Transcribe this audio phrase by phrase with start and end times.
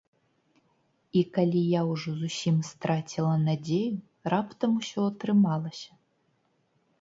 [1.19, 3.93] І калі я ўжо зусім страціла надзею,
[4.35, 5.91] раптам ўсё атрымалася!